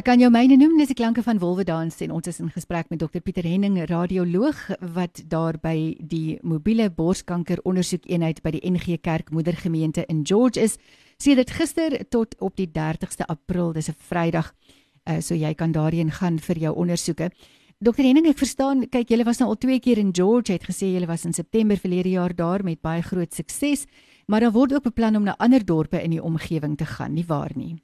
[0.00, 2.86] Ek kan jou myne noem, dis die klanke van Wolwedans en ons is in gesprek
[2.88, 4.62] met Dr Pieter Henning, radioloog
[4.94, 10.78] wat daar by die mobiele borskanker ondersoekeenheid by die NG Kerk Moedergemeente in George is.
[11.20, 14.54] Sedert gister tot op die 30ste April, dis 'n Vrydag,
[15.04, 17.28] uh, so jy kan daarheen gaan vir jou ondersoeke.
[17.78, 20.94] Dr Henning, ek verstaan, kyk julle was nou al twee keer in George, het gesê
[20.94, 23.84] julle was in September verlede jaar daar met baie groot sukses,
[24.26, 27.26] maar daar word ook beplan om na ander dorpe in die omgewing te gaan, nie
[27.26, 27.76] waar nie?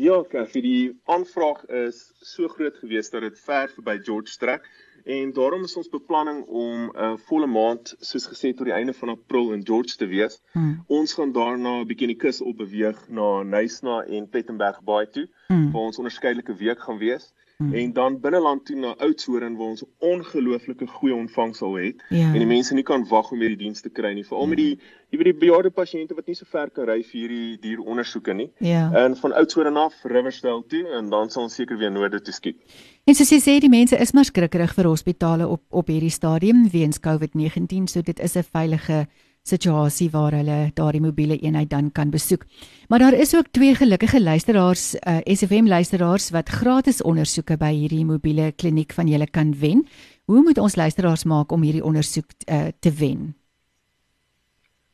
[0.00, 4.64] Ja, vir die aanvraag is so groot gewees dat dit ver verby George strek
[5.04, 8.94] en daarom is ons beplanning om 'n uh, volle maand soos gesê tot die einde
[8.96, 10.40] van April in George te wees.
[10.52, 10.84] Hmm.
[10.88, 15.06] Ons gaan daarna 'n bietjie in die kus op beweeg na Nysna en Pettenberg Bay
[15.06, 15.70] toe hmm.
[15.72, 17.32] waar ons onderskeidelike week gaan wees.
[17.60, 17.74] Hmm.
[17.74, 22.30] En dan binneland toe na Oudtshoorn waar ons ongelooflike goeie ontvangs sal hê ja.
[22.30, 24.52] en die mense nie kan wag om hierdie diens te kry nie veral ja.
[24.54, 24.70] met die
[25.10, 28.48] jy weet die bejaarde pasiënte wat nie so ver kan ry vir hierdie dierondersoeke nie.
[28.64, 28.86] Ja.
[28.96, 32.56] En van Oudtshoorn af Riversdale toe en dan sal ons seker weer noorde toe skiet.
[33.04, 36.64] En soos jy sê die mense is maar skrikkerig vir hospitale op op hierdie stadium
[36.72, 39.04] weens COVID-19 so dit is 'n veilige
[39.50, 42.46] situasie waar hulle daardie mobiele eenheid dan kan besoek.
[42.88, 47.72] Maar daar is ook twee gelukkige luisteraars, uh, eh, SFM luisteraars wat gratis ondersoeke by
[47.74, 49.86] hierdie mobiele kliniek van julle kan wen.
[50.24, 53.34] Hoe moet ons luisteraars maak om hierdie ondersoek uh, te wen?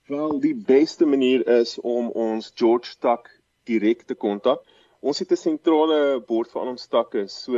[0.07, 3.31] Wel, die beste manier is om ons George Tak
[3.67, 4.63] direk te kontak.
[5.01, 7.27] Ons het 'n sentrale bord vir al ons takke.
[7.29, 7.53] So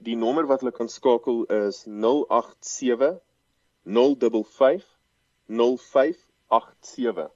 [0.00, 3.20] die nommer wat hulle kan skakel is 087
[3.84, 4.84] 055
[5.48, 6.16] 05
[6.52, 7.30] 87.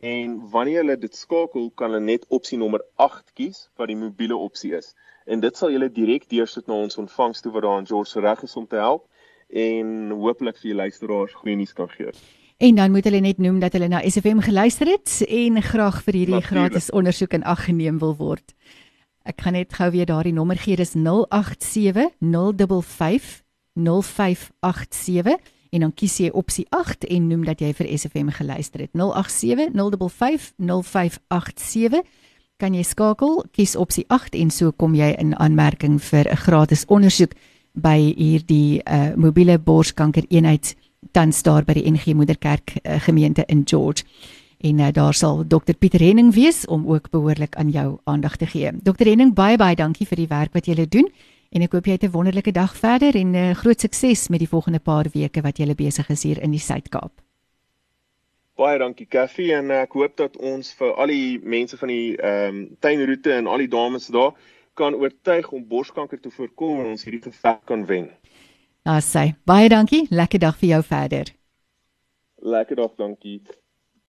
[0.00, 4.36] En wanneer hulle dit skakel, kan hulle net opsie nommer 8 kies wat die mobiele
[4.36, 4.92] opsie is.
[5.24, 8.56] En dit sal julle direk deursit na ons ontvangs toe waar daan George reg is
[8.56, 9.06] om te help
[9.48, 12.12] en hopelik vir die luisteraars goeie nuus kan gee.
[12.62, 16.14] En dan moet hulle net noem dat hulle na SFM geluister het en graag vir
[16.20, 16.72] hierdie Natuurlijk.
[16.74, 18.54] gratis ondersoek in ag geneem wil word.
[19.24, 23.42] Ek gaan net gou weer daardie nommer gee, dis 087 055
[23.74, 28.92] 0587 en dan kies jy opsie 8 en noem dat jy vir SFM geluister het.
[28.94, 32.04] 087 055 0587
[32.62, 36.84] kan jy skakel, kies opsie 8 en so kom jy in aanmerking vir 'n gratis
[36.86, 37.34] ondersoek
[37.74, 40.76] by hierdie uh, mobiele borskanker eenheid
[41.12, 44.04] tans daar by die NG Moederkerk uh, gemeente in George.
[44.60, 48.46] En uh, daar sal Dr Pieter Henning wees om ook behoorlik aan jou aandag te
[48.46, 48.70] gee.
[48.82, 51.10] Dr Henning, baie baie dankie vir die werk wat jy doen.
[51.54, 54.38] En ek hoop jy het 'n wonderlike dag verder en 'n uh, groot sukses met
[54.38, 57.12] die volgende paar weke wat jy besig is hier in die Suid-Kaap.
[58.56, 62.56] Baie dankie Kaffie en ek hoop dat ons vir al die mense van die ehm
[62.56, 64.32] um, tuinroete en al die dames daar
[64.74, 68.10] kan oortuig om borskanker te voorkom en ons hierdie geveg kan wen.
[68.84, 70.06] Nou sê, baie dankie.
[70.10, 71.34] Lekker dag vir jou verder.
[72.42, 73.42] Lekker dag, dankie.